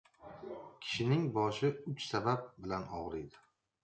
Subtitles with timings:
[0.85, 3.43] •Kishining boshi uch sabab bilan og‘riydi.